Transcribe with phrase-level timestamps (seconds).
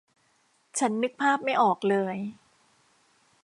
[0.79, 2.17] ฉันนึกภาพไม่ออกเลย